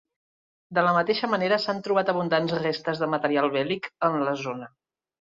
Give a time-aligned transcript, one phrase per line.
[0.77, 4.77] De la mateixa manera, s'han trobat abundants restes de material bèl·lic en la zona.